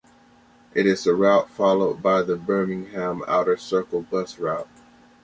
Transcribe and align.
It 0.73 0.87
is 0.87 1.03
the 1.03 1.13
route 1.13 1.47
followed 1.47 2.01
by 2.01 2.23
the 2.23 2.35
Birmingham 2.35 3.21
Outer 3.27 3.55
Circle 3.55 4.01
bus 4.01 4.39
route. 4.39 4.67